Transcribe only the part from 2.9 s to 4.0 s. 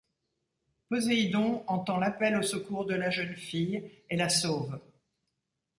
la jeune fille